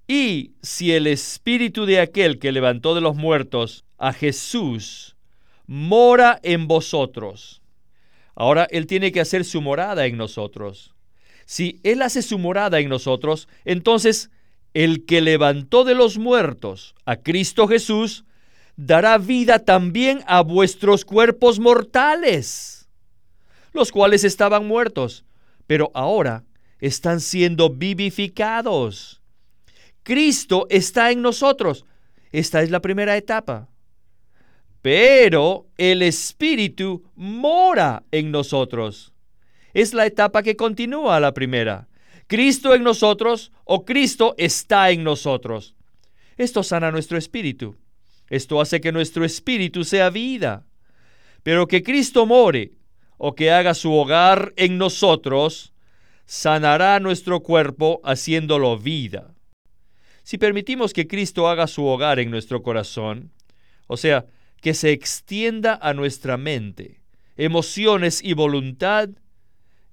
y 0.07 0.53
si 0.63 0.91
el 0.93 1.05
espíritu 1.05 1.85
de 1.85 1.99
aquel 1.99 2.39
que 2.39 2.51
levantó 2.51 2.95
de 2.95 3.01
los 3.01 3.15
muertos 3.15 3.85
a 3.99 4.11
Jesús 4.11 5.15
mora 5.67 6.39
en 6.41 6.67
vosotros. 6.67 7.61
Ahora 8.33 8.67
Él 8.71 8.87
tiene 8.87 9.11
que 9.11 9.21
hacer 9.21 9.45
su 9.45 9.61
morada 9.61 10.07
en 10.07 10.17
nosotros. 10.17 10.95
Si 11.45 11.81
Él 11.83 12.01
hace 12.01 12.23
su 12.23 12.39
morada 12.39 12.79
en 12.79 12.89
nosotros, 12.89 13.47
entonces 13.63 14.31
el 14.73 15.05
que 15.05 15.21
levantó 15.21 15.83
de 15.83 15.93
los 15.93 16.17
muertos 16.17 16.95
a 17.05 17.17
Cristo 17.17 17.67
Jesús 17.67 18.25
dará 18.75 19.19
vida 19.19 19.59
también 19.59 20.23
a 20.25 20.41
vuestros 20.41 21.05
cuerpos 21.05 21.59
mortales, 21.59 22.89
los 23.71 23.91
cuales 23.91 24.23
estaban 24.23 24.65
muertos, 24.67 25.24
pero 25.67 25.91
ahora 25.93 26.43
están 26.79 27.21
siendo 27.21 27.69
vivificados. 27.69 29.21
Cristo 30.03 30.67
está 30.69 31.11
en 31.11 31.21
nosotros. 31.21 31.85
Esta 32.31 32.61
es 32.61 32.69
la 32.69 32.81
primera 32.81 33.17
etapa. 33.17 33.69
Pero 34.81 35.67
el 35.77 36.01
Espíritu 36.01 37.03
mora 37.15 38.03
en 38.11 38.31
nosotros 38.31 39.15
es 39.75 39.93
la 39.93 40.05
etapa 40.05 40.41
que 40.41 40.55
continúa 40.55 41.19
la 41.19 41.33
primera. 41.33 41.89
Cristo 42.27 42.73
en 42.73 42.81
nosotros 42.81 43.51
o 43.65 43.83
Cristo 43.83 44.33
está 44.37 44.89
en 44.89 45.03
nosotros. 45.03 45.75
Esto 46.37 46.63
sana 46.63 46.91
nuestro 46.91 47.17
espíritu. 47.17 47.75
Esto 48.29 48.61
hace 48.61 48.79
que 48.79 48.93
nuestro 48.93 49.25
espíritu 49.25 49.83
sea 49.83 50.09
vida. 50.09 50.65
Pero 51.43 51.67
que 51.67 51.83
Cristo 51.83 52.25
more 52.25 52.71
o 53.17 53.35
que 53.35 53.51
haga 53.51 53.73
su 53.73 53.93
hogar 53.93 54.53
en 54.57 54.77
nosotros, 54.77 55.73
sanará 56.25 56.99
nuestro 56.99 57.41
cuerpo 57.41 58.01
haciéndolo 58.03 58.77
vida. 58.77 59.33
Si 60.23 60.37
permitimos 60.37 60.93
que 60.93 61.07
Cristo 61.07 61.47
haga 61.47 61.67
su 61.67 61.85
hogar 61.85 62.19
en 62.19 62.31
nuestro 62.31 62.63
corazón, 62.63 63.31
o 63.87 63.97
sea, 63.97 64.25
que 64.61 64.73
se 64.73 64.91
extienda 64.91 65.77
a 65.81 65.93
nuestra 65.93 66.37
mente, 66.37 67.01
emociones 67.37 68.23
y 68.23 68.33
voluntad, 68.33 69.09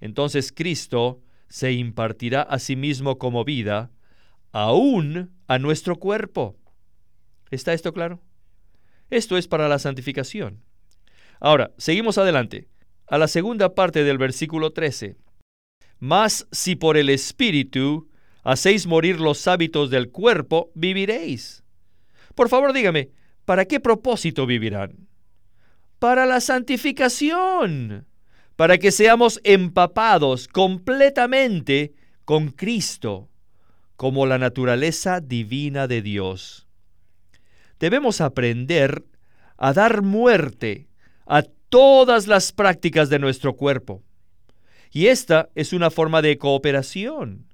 entonces 0.01 0.51
Cristo 0.51 1.21
se 1.49 1.73
impartirá 1.73 2.41
a 2.43 2.59
sí 2.59 2.77
mismo 2.77 3.19
como 3.19 3.45
vida, 3.45 3.91
aún 4.53 5.35
a 5.47 5.59
nuestro 5.59 5.97
cuerpo. 5.97 6.57
¿Está 7.51 7.75
esto 7.75 7.93
claro? 7.93 8.23
Esto 9.11 9.37
es 9.37 9.47
para 9.47 9.69
la 9.69 9.79
santificación. 9.79 10.63
Ahora, 11.41 11.73
seguimos 11.77 12.17
adelante, 12.17 12.69
a 13.07 13.19
la 13.19 13.29
segunda 13.29 13.75
parte 13.75 14.05
del 14.05 14.19
versículo 14.19 14.73
13. 14.73 15.17
Mas 15.99 16.47
si 16.51 16.77
por 16.77 16.97
el 16.97 17.09
Espíritu 17.11 18.09
hacéis 18.43 18.87
morir 18.87 19.21
los 19.21 19.47
hábitos 19.47 19.91
del 19.91 20.11
cuerpo, 20.11 20.71
viviréis. 20.75 21.63
Por 22.35 22.49
favor, 22.49 22.73
dígame, 22.73 23.11
¿para 23.45 23.67
qué 23.67 23.81
propósito 23.81 24.47
vivirán? 24.47 25.09
Para 25.99 26.27
la 26.27 26.41
santificación 26.41 28.07
para 28.57 28.79
que 28.79 28.93
seamos 28.93 29.41
empapados 29.45 30.49
completamente 30.49 31.95
con 32.25 32.51
Cristo, 32.51 33.29
como 33.97 34.27
la 34.27 34.39
naturaleza 34.39 35.21
divina 35.21 35.87
de 35.87 36.03
Dios. 36.03 36.69
Debemos 37.81 38.21
aprender 38.21 39.05
a 39.57 39.73
dar 39.73 40.03
muerte 40.03 40.89
a 41.27 41.45
todas 41.73 42.27
las 42.27 42.53
prácticas 42.53 43.09
de 43.09 43.19
nuestro 43.19 43.57
cuerpo. 43.57 44.03
Y 44.91 45.07
esta 45.07 45.49
es 45.55 45.73
una 45.73 45.91
forma 45.91 46.21
de 46.21 46.37
cooperación. 46.37 47.47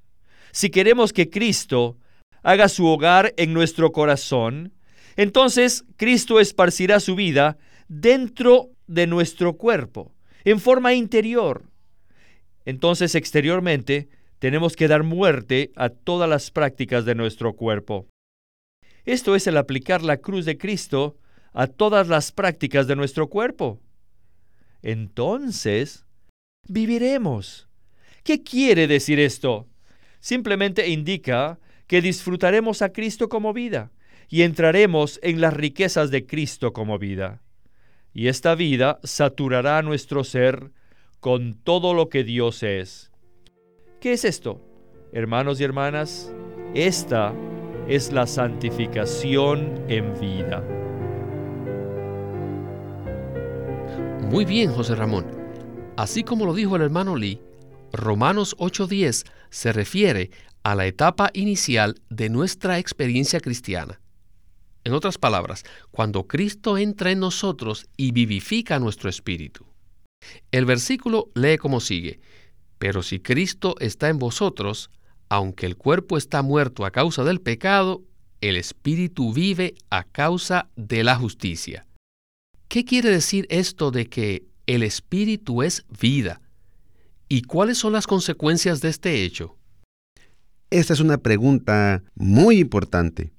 Si 0.51 0.71
queremos 0.71 1.13
que 1.13 1.31
Cristo 1.31 1.97
haga 2.43 2.69
su 2.69 2.85
hogar 2.87 3.33
en 3.37 3.53
nuestro 3.53 3.93
corazón, 3.93 4.73
entonces 5.15 5.85
Cristo 5.97 6.41
esparcirá 6.41 6.99
su 6.99 7.15
vida 7.15 7.59
dentro 7.87 8.71
de 8.89 9.07
nuestro 9.07 9.57
cuerpo 9.57 10.13
en 10.43 10.59
forma 10.59 10.95
interior. 10.95 11.63
Entonces 12.65 13.15
exteriormente 13.15 14.09
tenemos 14.41 14.75
que 14.75 14.89
dar 14.89 15.05
muerte 15.05 15.71
a 15.77 15.91
todas 15.91 16.29
las 16.29 16.51
prácticas 16.51 17.05
de 17.05 17.15
nuestro 17.15 17.53
cuerpo. 17.53 18.09
Esto 19.05 19.37
es 19.37 19.47
el 19.47 19.57
aplicar 19.57 20.03
la 20.03 20.17
cruz 20.17 20.45
de 20.45 20.59
Cristo 20.59 21.17
a 21.53 21.69
todas 21.69 22.09
las 22.09 22.33
prácticas 22.33 22.89
de 22.89 22.97
nuestro 22.97 23.29
cuerpo. 23.29 23.81
Entonces, 24.83 26.07
viviremos. 26.69 27.69
¿Qué 28.23 28.43
quiere 28.43 28.87
decir 28.87 29.19
esto? 29.19 29.67
Simplemente 30.21 30.89
indica 30.89 31.59
que 31.87 32.03
disfrutaremos 32.03 32.83
a 32.83 32.93
Cristo 32.93 33.29
como 33.29 33.53
vida 33.53 33.93
y 34.29 34.43
entraremos 34.43 35.19
en 35.23 35.41
las 35.41 35.55
riquezas 35.55 36.11
de 36.11 36.27
Cristo 36.27 36.73
como 36.73 36.99
vida 36.99 37.43
y 38.19 38.27
esta 38.27 38.57
vida 38.57 38.99
saturará 39.05 39.81
nuestro 39.83 40.25
ser 40.25 40.73
con 41.21 41.55
todo 41.55 41.95
lo 41.95 42.09
que 42.09 42.25
Dios 42.25 42.65
es. 42.65 43.13
¿Qué 44.01 44.13
es 44.13 44.25
esto? 44.25 44.61
Hermanos 45.13 45.61
y 45.61 45.65
hermanas, 45.65 46.33
esta 46.75 47.33
es 47.87 48.13
la 48.13 48.27
santificación 48.27 49.85
en 49.89 50.19
vida. 50.19 50.65
Muy 54.31 54.45
bien, 54.45 54.75
José 54.75 54.95
Ramón. 54.95 55.27
Así 55.97 56.23
como 56.23 56.45
lo 56.45 56.53
dijo 56.53 56.77
el 56.77 56.83
hermano 56.83 57.17
Lee, 57.17 57.41
Romanos 57.95 58.55
8:10 58.59 59.25
se 59.49 59.73
refiere 59.73 60.31
a 60.63 60.75
la 60.75 60.85
etapa 60.85 61.31
inicial 61.33 62.03
de 62.11 62.29
nuestra 62.29 62.79
experiencia 62.79 63.41
cristiana. 63.41 64.03
En 64.85 64.93
otras 64.93 65.17
palabras, 65.17 65.65
cuando 65.91 66.27
Cristo 66.27 66.77
entra 66.77 67.11
en 67.11 67.21
nosotros 67.21 67.87
y 67.97 68.13
vivifica 68.13 68.79
nuestro 68.79 69.09
espíritu. 69.09 69.65
El 70.53 70.67
versículo 70.67 71.31
lee 71.35 71.57
como 71.57 71.81
sigue, 71.81 72.21
pero 72.79 73.03
si 73.03 73.21
Cristo 73.21 73.77
está 73.81 74.11
en 74.11 74.19
vosotros, 74.19 74.91
aunque 75.31 75.65
el 75.65 75.77
cuerpo 75.77 76.19
está 76.19 76.43
muerto 76.43 76.85
a 76.85 76.91
causa 76.91 77.25
del 77.25 77.41
pecado, 77.41 78.03
el 78.43 78.57
espíritu 78.57 79.33
vive 79.33 79.75
a 79.89 80.05
causa 80.05 80.69
de 80.77 81.03
la 81.03 81.17
justicia. 81.17 81.88
¿Qué 82.69 82.85
quiere 82.85 83.11
decir 83.11 83.47
esto 83.49 83.91
de 83.91 84.09
que 84.09 84.47
el 84.67 84.83
espíritu 84.83 85.63
es 85.63 85.87
vida? 86.01 86.43
¿Y 87.27 87.43
cuáles 87.43 87.79
son 87.79 87.95
las 87.95 88.07
consecuencias 88.07 88.83
de 88.83 88.91
este 88.91 89.25
hecho? 89.25 89.57
Esta 90.69 90.93
es 90.93 91.01
una 91.01 91.17
pregunta 91.17 92.03
muy 92.15 92.59
importante. 92.59 93.33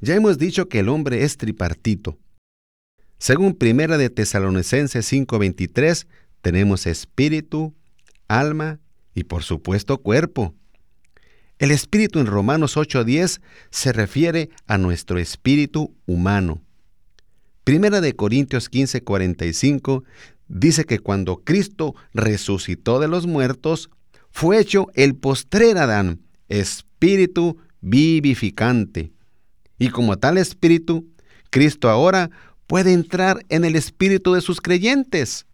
Ya 0.00 0.14
hemos 0.14 0.38
dicho 0.38 0.68
que 0.68 0.78
el 0.78 0.88
hombre 0.88 1.24
es 1.24 1.36
tripartito. 1.38 2.20
Según 3.18 3.54
Primera 3.54 3.98
de 3.98 4.10
Tesalonicenses 4.10 5.04
5:23, 5.12 6.06
tenemos 6.40 6.86
espíritu, 6.86 7.74
alma 8.28 8.78
y 9.12 9.24
por 9.24 9.42
supuesto 9.42 9.98
cuerpo. 9.98 10.54
El 11.58 11.72
espíritu 11.72 12.20
en 12.20 12.26
Romanos 12.26 12.76
8:10 12.76 13.40
se 13.70 13.92
refiere 13.92 14.50
a 14.68 14.78
nuestro 14.78 15.18
espíritu 15.18 15.96
humano. 16.06 16.62
Primera 17.66 18.00
de 18.00 18.14
Corintios 18.14 18.70
15:45 18.70 20.04
dice 20.46 20.84
que 20.84 21.00
cuando 21.00 21.38
Cristo 21.38 21.96
resucitó 22.14 23.00
de 23.00 23.08
los 23.08 23.26
muertos, 23.26 23.90
fue 24.30 24.60
hecho 24.60 24.86
el 24.94 25.16
postrer 25.16 25.76
Adán, 25.76 26.20
espíritu 26.48 27.58
vivificante. 27.80 29.10
Y 29.80 29.88
como 29.88 30.16
tal 30.16 30.38
espíritu, 30.38 31.08
Cristo 31.50 31.90
ahora 31.90 32.30
puede 32.68 32.92
entrar 32.92 33.44
en 33.48 33.64
el 33.64 33.74
espíritu 33.74 34.34
de 34.34 34.42
sus 34.42 34.60
creyentes. 34.60 35.44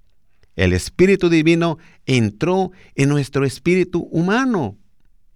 El 0.55 0.75
espíritu 0.75 1.31
divino 1.31 1.79
entró 2.05 2.73
en 2.95 3.09
nuestro 3.09 3.47
espíritu 3.47 4.01
humano. 4.13 4.77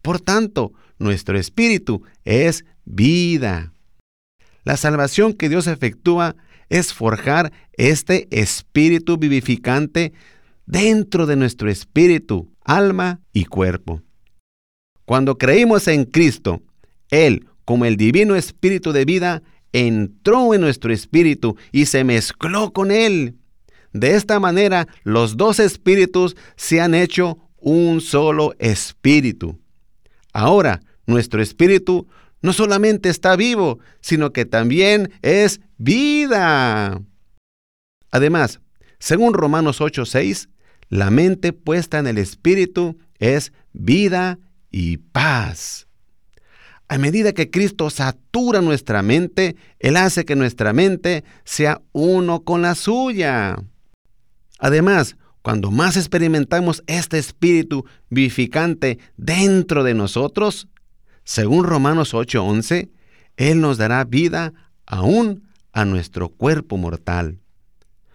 Por 0.02 0.20
tanto, 0.20 0.74
nuestro 0.98 1.38
espíritu 1.38 2.02
es 2.26 2.66
vida. 2.84 3.72
La 4.64 4.76
salvación 4.76 5.32
que 5.32 5.48
Dios 5.48 5.68
efectúa 5.68 6.36
es 6.68 6.92
forjar 6.92 7.52
este 7.72 8.28
espíritu 8.30 9.18
vivificante 9.18 10.12
dentro 10.66 11.26
de 11.26 11.36
nuestro 11.36 11.70
espíritu, 11.70 12.52
alma 12.64 13.20
y 13.32 13.44
cuerpo. 13.44 14.02
Cuando 15.04 15.38
creímos 15.38 15.86
en 15.88 16.04
Cristo, 16.04 16.62
Él 17.10 17.46
como 17.66 17.84
el 17.84 17.96
divino 17.96 18.36
espíritu 18.36 18.92
de 18.92 19.04
vida 19.04 19.42
entró 19.72 20.54
en 20.54 20.62
nuestro 20.62 20.92
espíritu 20.92 21.56
y 21.72 21.86
se 21.86 22.04
mezcló 22.04 22.72
con 22.72 22.90
él. 22.90 23.34
De 23.92 24.14
esta 24.14 24.40
manera, 24.40 24.86
los 25.02 25.36
dos 25.36 25.58
espíritus 25.58 26.36
se 26.56 26.80
han 26.80 26.94
hecho 26.94 27.38
un 27.58 28.00
solo 28.00 28.54
espíritu. 28.58 29.58
Ahora, 30.32 30.80
nuestro 31.06 31.42
espíritu 31.42 32.06
no 32.42 32.52
solamente 32.52 33.08
está 33.08 33.36
vivo, 33.36 33.78
sino 34.00 34.32
que 34.32 34.44
también 34.44 35.10
es 35.22 35.60
vida. 35.78 37.02
Además, 38.10 38.60
según 38.98 39.34
Romanos 39.34 39.80
8:6, 39.80 40.48
la 40.88 41.10
mente 41.10 41.52
puesta 41.52 41.98
en 41.98 42.06
el 42.06 42.18
espíritu 42.18 42.98
es 43.18 43.52
vida 43.72 44.38
y 44.70 44.98
paz. 44.98 45.86
A 46.88 46.98
medida 46.98 47.32
que 47.32 47.50
Cristo 47.50 47.90
satura 47.90 48.60
nuestra 48.60 49.02
mente, 49.02 49.56
Él 49.80 49.96
hace 49.96 50.24
que 50.24 50.36
nuestra 50.36 50.72
mente 50.72 51.24
sea 51.44 51.82
uno 51.92 52.44
con 52.44 52.62
la 52.62 52.76
suya. 52.76 53.56
Además, 54.60 55.16
cuando 55.42 55.70
más 55.70 55.96
experimentamos 55.96 56.82
este 56.86 57.18
espíritu 57.18 57.84
vivificante 58.08 58.98
dentro 59.16 59.82
de 59.82 59.94
nosotros, 59.94 60.68
según 61.26 61.64
Romanos 61.64 62.14
8:11, 62.14 62.88
Él 63.36 63.60
nos 63.60 63.76
dará 63.76 64.04
vida 64.04 64.54
aún 64.86 65.42
a 65.72 65.84
nuestro 65.84 66.28
cuerpo 66.28 66.78
mortal. 66.78 67.40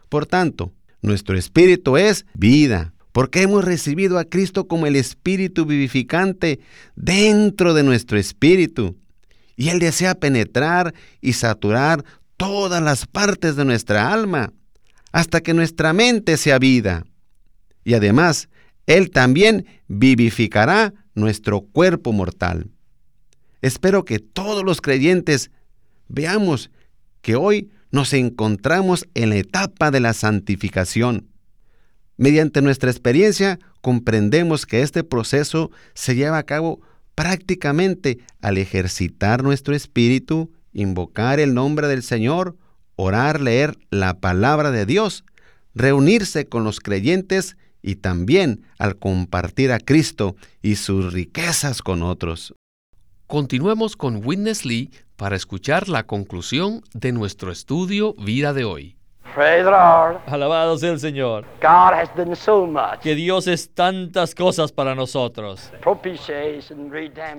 Por 0.07 0.25
tanto, 0.25 0.73
nuestro 1.01 1.37
espíritu 1.37 1.97
es 1.97 2.25
vida, 2.33 2.93
porque 3.11 3.41
hemos 3.41 3.65
recibido 3.65 4.17
a 4.17 4.23
Cristo 4.23 4.67
como 4.67 4.87
el 4.87 4.95
espíritu 4.95 5.65
vivificante 5.65 6.61
dentro 6.95 7.73
de 7.73 7.83
nuestro 7.83 8.17
espíritu. 8.17 8.97
Y 9.57 9.69
Él 9.69 9.79
desea 9.79 10.15
penetrar 10.15 10.93
y 11.19 11.33
saturar 11.33 12.05
todas 12.37 12.81
las 12.81 13.07
partes 13.07 13.57
de 13.57 13.65
nuestra 13.65 14.13
alma, 14.13 14.53
hasta 15.11 15.41
que 15.41 15.53
nuestra 15.53 15.91
mente 15.91 16.37
sea 16.37 16.59
vida. 16.59 17.03
Y 17.83 17.93
además, 17.93 18.47
Él 18.87 19.11
también 19.11 19.65
vivificará 19.89 20.93
nuestro 21.13 21.59
cuerpo 21.59 22.13
mortal. 22.13 22.69
Espero 23.61 24.05
que 24.05 24.19
todos 24.19 24.63
los 24.63 24.81
creyentes 24.81 25.51
veamos 26.07 26.71
que 27.21 27.35
hoy 27.35 27.69
nos 27.91 28.13
encontramos 28.13 29.07
en 29.13 29.29
la 29.29 29.35
etapa 29.37 29.91
de 29.91 29.99
la 29.99 30.13
santificación. 30.13 31.27
Mediante 32.17 32.61
nuestra 32.61 32.91
experiencia 32.91 33.59
comprendemos 33.81 34.65
que 34.65 34.81
este 34.81 35.03
proceso 35.03 35.71
se 35.93 36.15
lleva 36.15 36.37
a 36.37 36.43
cabo 36.43 36.81
prácticamente 37.15 38.19
al 38.41 38.57
ejercitar 38.57 39.43
nuestro 39.43 39.75
espíritu, 39.75 40.51
invocar 40.73 41.39
el 41.39 41.53
nombre 41.53 41.87
del 41.87 42.03
Señor, 42.03 42.57
orar, 42.95 43.41
leer 43.41 43.77
la 43.89 44.19
palabra 44.19 44.71
de 44.71 44.85
Dios, 44.85 45.23
reunirse 45.73 46.47
con 46.47 46.63
los 46.63 46.79
creyentes 46.79 47.57
y 47.81 47.95
también 47.95 48.63
al 48.77 48.97
compartir 48.97 49.71
a 49.71 49.79
Cristo 49.79 50.35
y 50.61 50.75
sus 50.75 51.13
riquezas 51.13 51.81
con 51.81 52.03
otros. 52.03 52.53
Continuemos 53.31 53.95
con 53.95 54.25
Witness 54.25 54.65
Lee 54.65 54.91
para 55.15 55.37
escuchar 55.37 55.87
la 55.87 56.05
conclusión 56.05 56.83
de 56.93 57.13
nuestro 57.13 57.49
estudio 57.49 58.13
Vida 58.15 58.51
de 58.51 58.65
hoy. 58.65 58.97
Alabado 60.25 60.77
sea 60.77 60.91
el 60.91 60.99
Señor. 60.99 61.45
Que 63.01 63.15
Dios 63.15 63.47
es 63.47 63.73
tantas 63.73 64.35
cosas 64.35 64.73
para 64.73 64.95
nosotros. 64.95 65.71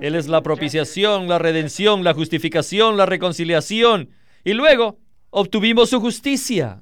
Él 0.01 0.15
es 0.15 0.27
la 0.27 0.41
propiciación, 0.41 1.27
la 1.27 1.37
redención, 1.37 2.03
la 2.03 2.15
justificación, 2.15 2.97
la 2.97 3.05
reconciliación. 3.05 4.09
Y 4.43 4.53
luego 4.53 4.97
obtuvimos 5.29 5.91
su 5.91 5.99
justicia. 5.99 6.81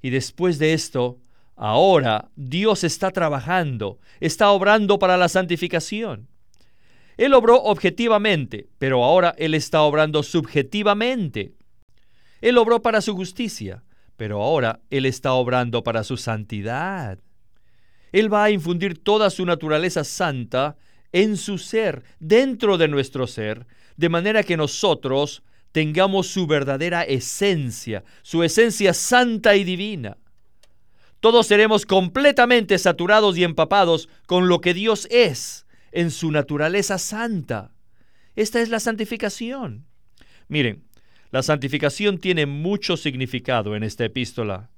Y 0.00 0.08
después 0.08 0.58
de 0.58 0.72
esto, 0.72 1.18
ahora 1.56 2.30
Dios 2.36 2.84
está 2.84 3.10
trabajando, 3.10 3.98
está 4.18 4.48
obrando 4.48 4.98
para 4.98 5.18
la 5.18 5.28
santificación. 5.28 6.26
Él 7.18 7.34
obró 7.34 7.60
objetivamente, 7.62 8.68
pero 8.78 9.04
ahora 9.04 9.34
Él 9.38 9.54
está 9.54 9.82
obrando 9.82 10.22
subjetivamente. 10.22 11.52
Él 12.40 12.56
obró 12.56 12.80
para 12.80 13.00
su 13.00 13.14
justicia, 13.14 13.82
pero 14.16 14.40
ahora 14.40 14.80
Él 14.88 15.04
está 15.04 15.32
obrando 15.32 15.82
para 15.82 16.04
su 16.04 16.16
santidad. 16.16 17.18
Él 18.12 18.32
va 18.32 18.44
a 18.44 18.50
infundir 18.50 19.02
toda 19.02 19.30
su 19.30 19.44
naturaleza 19.44 20.04
santa 20.04 20.76
en 21.12 21.36
su 21.36 21.58
ser, 21.58 22.04
dentro 22.20 22.78
de 22.78 22.86
nuestro 22.86 23.26
ser, 23.26 23.66
de 23.96 24.08
manera 24.08 24.44
que 24.44 24.56
nosotros 24.56 25.42
tengamos 25.72 26.28
su 26.28 26.46
verdadera 26.46 27.02
esencia, 27.02 28.04
su 28.22 28.44
esencia 28.44 28.94
santa 28.94 29.56
y 29.56 29.64
divina. 29.64 30.18
Todos 31.18 31.48
seremos 31.48 31.84
completamente 31.84 32.78
saturados 32.78 33.36
y 33.36 33.42
empapados 33.42 34.08
con 34.26 34.46
lo 34.46 34.60
que 34.60 34.72
Dios 34.72 35.08
es, 35.10 35.66
en 35.92 36.10
su 36.10 36.30
naturaleza 36.30 36.98
santa. 36.98 37.72
Esta 38.36 38.60
es 38.60 38.68
la 38.68 38.80
santificación. 38.80 39.86
Miren, 40.48 40.84
la 41.30 41.42
santificación 41.42 42.18
tiene 42.18 42.46
mucho 42.46 42.96
significado 42.96 43.76
en 43.76 43.82
esta 43.82 44.04
epístola. 44.04 44.70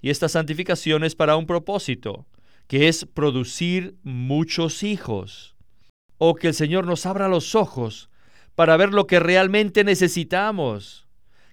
Y 0.00 0.10
esta 0.10 0.28
santificación 0.28 1.04
es 1.04 1.14
para 1.14 1.36
un 1.36 1.46
propósito, 1.46 2.26
que 2.66 2.88
es 2.88 3.04
producir 3.04 3.96
muchos 4.02 4.82
hijos. 4.82 5.56
O 6.16 6.34
que 6.34 6.48
el 6.48 6.54
Señor 6.54 6.86
nos 6.86 7.06
abra 7.06 7.28
los 7.28 7.54
ojos 7.54 8.10
para 8.54 8.76
ver 8.76 8.92
lo 8.92 9.06
que 9.06 9.20
realmente 9.20 9.84
necesitamos. 9.84 11.06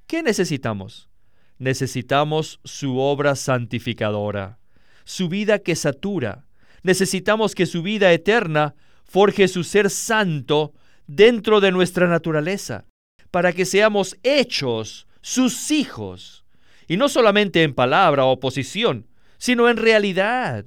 ¿Qué 0.07 0.23
necesitamos? 0.23 1.09
Necesitamos 1.57 2.59
su 2.63 2.99
obra 2.99 3.35
santificadora, 3.35 4.59
su 5.03 5.29
vida 5.29 5.59
que 5.59 5.75
satura. 5.75 6.45
Necesitamos 6.83 7.55
que 7.55 7.65
su 7.65 7.81
vida 7.81 8.11
eterna 8.11 8.75
forje 9.05 9.47
su 9.47 9.63
ser 9.63 9.89
santo 9.89 10.73
dentro 11.07 11.61
de 11.61 11.71
nuestra 11.71 12.07
naturaleza, 12.07 12.85
para 13.31 13.53
que 13.53 13.65
seamos 13.65 14.17
hechos 14.23 15.07
sus 15.21 15.71
hijos, 15.71 16.45
y 16.87 16.97
no 16.97 17.09
solamente 17.09 17.63
en 17.63 17.73
palabra 17.73 18.25
o 18.25 18.39
posición, 18.39 19.07
sino 19.37 19.69
en 19.69 19.77
realidad. 19.77 20.65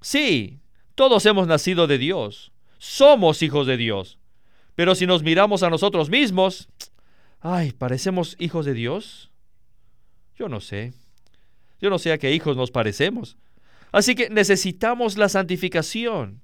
Sí, 0.00 0.60
todos 0.94 1.24
hemos 1.26 1.46
nacido 1.46 1.86
de 1.86 1.98
Dios, 1.98 2.52
somos 2.78 3.42
hijos 3.42 3.66
de 3.66 3.76
Dios, 3.76 4.18
pero 4.74 4.94
si 4.94 5.06
nos 5.06 5.22
miramos 5.22 5.62
a 5.62 5.70
nosotros 5.70 6.10
mismos, 6.10 6.68
ay, 7.40 7.72
¿parecemos 7.72 8.36
hijos 8.38 8.66
de 8.66 8.74
Dios? 8.74 9.30
Yo 10.36 10.48
no 10.48 10.60
sé. 10.60 10.92
Yo 11.80 11.90
no 11.90 11.98
sé 11.98 12.12
a 12.12 12.18
qué 12.18 12.32
hijos 12.32 12.56
nos 12.56 12.70
parecemos. 12.70 13.36
Así 13.90 14.14
que 14.14 14.30
necesitamos 14.30 15.18
la 15.18 15.28
santificación. 15.28 16.40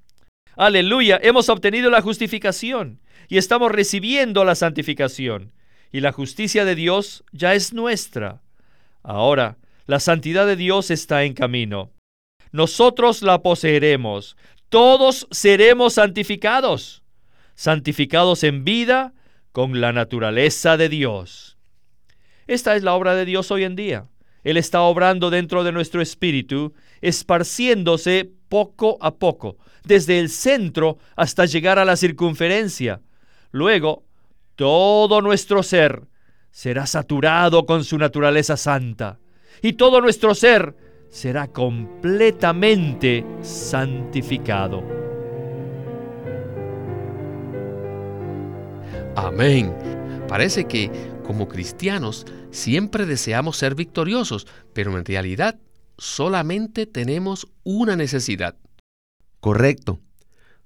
Aleluya, 0.59 1.21
hemos 1.23 1.49
obtenido 1.51 1.88
la 1.88 2.03
justificación 2.03 2.99
y 3.29 3.38
estamos 3.38 3.71
recibiendo 3.71 4.44
la 4.44 4.57
santificación. 4.57 5.53
Y 5.92 6.01
la 6.01 6.11
justicia 6.11 6.64
de 6.64 6.75
Dios 6.75 7.23
ya 7.31 7.55
es 7.55 7.73
nuestra. 7.73 8.42
Ahora, 9.05 9.57
la 9.87 10.01
santidad 10.01 10.49
de 10.49 10.57
Dios 10.57 10.90
está 10.90 11.23
en 11.23 11.35
camino. 11.35 11.92
Nosotros 12.51 13.23
la 13.23 13.40
poseeremos. 13.40 14.37
Todos 14.68 15.29
seremos 15.31 15.94
santificados. 15.94 17.05
Santificados 17.55 18.42
en 18.42 18.64
vida 18.64 19.14
con 19.53 19.81
la 19.81 19.92
naturaleza 19.92 20.77
de 20.77 20.88
Dios. 20.88 21.57
Esta 22.49 22.75
es 22.75 22.83
la 22.83 22.94
obra 22.94 23.14
de 23.14 23.27
Dios 23.27 23.53
hoy 23.53 23.62
en 23.62 23.77
día. 23.77 24.09
Él 24.42 24.57
está 24.57 24.81
obrando 24.81 25.31
dentro 25.31 25.62
de 25.62 25.71
nuestro 25.71 26.03
espíritu, 26.03 26.75
esparciéndose 27.01 28.31
poco 28.49 28.99
a 29.01 29.15
poco, 29.15 29.57
desde 29.85 30.19
el 30.19 30.29
centro 30.29 30.99
hasta 31.17 31.45
llegar 31.45 31.79
a 31.79 31.85
la 31.85 31.97
circunferencia. 31.97 33.01
Luego, 33.51 34.05
todo 34.57 35.21
nuestro 35.23 35.63
ser 35.63 36.03
será 36.51 36.87
saturado 36.87 37.67
con 37.67 37.85
su 37.85 37.99
naturaleza 37.99 38.57
santa, 38.57 39.19
y 39.63 39.75
todo 39.75 40.01
nuestro 40.01 40.35
ser 40.35 40.75
será 41.09 41.49
completamente 41.49 43.25
santificado. 43.43 44.83
Amén. 49.17 49.75
Parece 50.29 50.67
que, 50.67 50.91
como 51.25 51.49
cristianos, 51.49 52.27
siempre 52.51 53.07
deseamos 53.07 53.57
ser 53.57 53.75
victoriosos, 53.75 54.47
pero 54.73 54.97
en 54.97 55.05
realidad 55.05 55.59
solamente 55.99 56.87
tenemos 56.87 57.49
una 57.65 57.97
necesidad. 57.97 58.57
Correcto. 59.41 60.01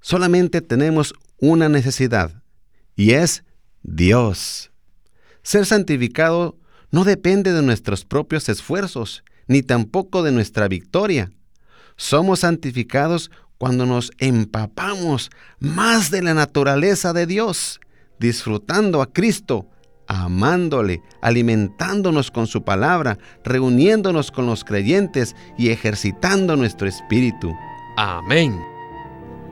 Solamente 0.00 0.60
tenemos 0.60 1.14
una 1.38 1.68
necesidad, 1.68 2.42
y 2.94 3.12
es 3.12 3.44
Dios. 3.82 4.70
Ser 5.42 5.66
santificado 5.66 6.58
no 6.90 7.04
depende 7.04 7.52
de 7.52 7.62
nuestros 7.62 8.04
propios 8.04 8.48
esfuerzos, 8.48 9.24
ni 9.46 9.62
tampoco 9.62 10.22
de 10.22 10.32
nuestra 10.32 10.68
victoria. 10.68 11.32
Somos 11.96 12.40
santificados 12.40 13.30
cuando 13.58 13.86
nos 13.86 14.12
empapamos 14.18 15.30
más 15.58 16.10
de 16.10 16.22
la 16.22 16.34
naturaleza 16.34 17.12
de 17.12 17.26
Dios, 17.26 17.80
disfrutando 18.18 19.02
a 19.02 19.12
Cristo 19.12 19.68
amándole, 20.12 21.02
alimentándonos 21.22 22.30
con 22.30 22.46
su 22.46 22.62
palabra, 22.62 23.18
reuniéndonos 23.44 24.30
con 24.30 24.46
los 24.46 24.64
creyentes 24.64 25.34
y 25.56 25.70
ejercitando 25.70 26.54
nuestro 26.56 26.86
espíritu. 26.86 27.54
Amén. 27.96 28.60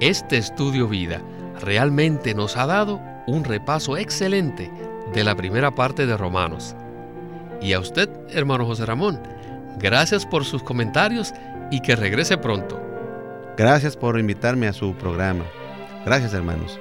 Este 0.00 0.36
estudio 0.36 0.86
vida 0.88 1.22
realmente 1.60 2.34
nos 2.34 2.56
ha 2.56 2.66
dado 2.66 3.00
un 3.26 3.44
repaso 3.44 3.96
excelente 3.96 4.70
de 5.14 5.24
la 5.24 5.34
primera 5.34 5.74
parte 5.74 6.06
de 6.06 6.16
Romanos. 6.16 6.74
Y 7.62 7.72
a 7.72 7.80
usted, 7.80 8.08
hermano 8.30 8.66
José 8.66 8.86
Ramón, 8.86 9.20
gracias 9.78 10.26
por 10.26 10.44
sus 10.44 10.62
comentarios 10.62 11.32
y 11.70 11.80
que 11.80 11.96
regrese 11.96 12.36
pronto. 12.36 12.80
Gracias 13.56 13.96
por 13.96 14.18
invitarme 14.18 14.68
a 14.68 14.72
su 14.72 14.94
programa. 14.94 15.44
Gracias, 16.04 16.32
hermanos. 16.32 16.78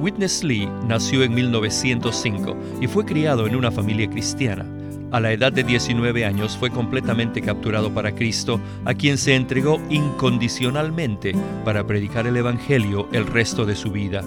Witness 0.00 0.42
Lee 0.42 0.68
nació 0.88 1.22
en 1.22 1.32
1905 1.34 2.56
y 2.80 2.88
fue 2.88 3.04
criado 3.04 3.46
en 3.46 3.54
una 3.54 3.70
familia 3.70 4.10
cristiana. 4.10 4.66
A 5.12 5.20
la 5.20 5.30
edad 5.32 5.52
de 5.52 5.62
19 5.62 6.24
años 6.24 6.56
fue 6.56 6.70
completamente 6.70 7.40
capturado 7.40 7.92
para 7.92 8.14
Cristo, 8.14 8.58
a 8.84 8.94
quien 8.94 9.18
se 9.18 9.34
entregó 9.36 9.80
incondicionalmente 9.90 11.34
para 11.64 11.86
predicar 11.86 12.26
el 12.26 12.36
Evangelio 12.36 13.08
el 13.12 13.26
resto 13.26 13.64
de 13.64 13.76
su 13.76 13.92
vida. 13.92 14.24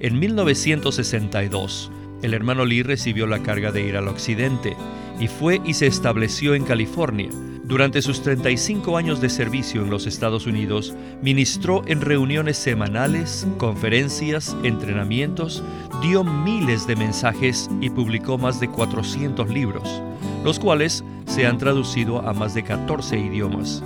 En 0.00 0.20
1962, 0.20 1.90
el 2.22 2.34
hermano 2.34 2.64
Lee 2.64 2.82
recibió 2.82 3.26
la 3.26 3.42
carga 3.42 3.72
de 3.72 3.82
ir 3.82 3.96
al 3.96 4.06
occidente 4.06 4.76
y 5.20 5.28
fue 5.28 5.60
y 5.64 5.74
se 5.74 5.86
estableció 5.86 6.54
en 6.54 6.64
California. 6.64 7.30
Durante 7.64 8.00
sus 8.00 8.22
35 8.22 8.96
años 8.96 9.20
de 9.20 9.28
servicio 9.28 9.82
en 9.82 9.90
los 9.90 10.06
Estados 10.06 10.46
Unidos, 10.46 10.94
ministró 11.20 11.82
en 11.86 12.00
reuniones 12.00 12.56
semanales, 12.56 13.46
conferencias, 13.58 14.56
entrenamientos, 14.62 15.62
dio 16.00 16.24
miles 16.24 16.86
de 16.86 16.96
mensajes 16.96 17.68
y 17.82 17.90
publicó 17.90 18.38
más 18.38 18.58
de 18.58 18.68
400 18.68 19.50
libros, 19.50 20.02
los 20.44 20.58
cuales 20.58 21.04
se 21.26 21.46
han 21.46 21.58
traducido 21.58 22.26
a 22.26 22.32
más 22.32 22.54
de 22.54 22.62
14 22.64 23.18
idiomas. 23.18 23.82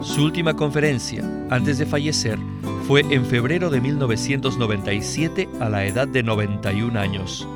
Su 0.00 0.24
última 0.24 0.54
conferencia, 0.54 1.22
antes 1.50 1.76
de 1.76 1.84
fallecer, 1.84 2.38
fue 2.86 3.02
en 3.10 3.26
febrero 3.26 3.68
de 3.68 3.82
1997 3.82 5.48
a 5.60 5.68
la 5.68 5.84
edad 5.84 6.08
de 6.08 6.22
91 6.22 6.98
años. 6.98 7.46